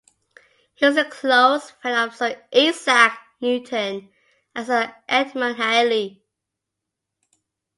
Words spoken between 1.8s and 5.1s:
of Sir Isaac Newton and Sir